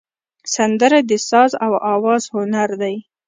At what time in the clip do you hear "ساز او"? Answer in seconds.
1.29-1.73